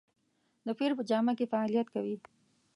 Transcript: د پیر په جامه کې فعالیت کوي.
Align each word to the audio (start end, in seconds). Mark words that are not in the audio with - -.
د 0.65 0.67
پیر 0.79 0.91
په 0.97 1.03
جامه 1.09 1.33
کې 1.37 1.49
فعالیت 1.51 1.87
کوي. 1.95 2.15